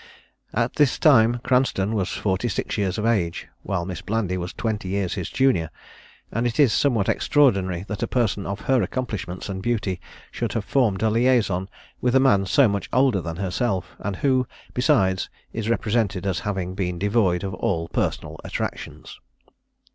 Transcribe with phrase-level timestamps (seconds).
[0.55, 4.89] At this time Cranstoun was forty six years of age, while Miss Blandy was twenty
[4.89, 5.69] years his junior;
[6.31, 10.01] and it is somewhat extraordinary that a person of her accomplishments and beauty
[10.31, 11.69] should have formed a liaison
[12.01, 16.73] with a man so much older than herself, and who, besides, is represented as having
[16.73, 19.19] been devoid of all personal attractions.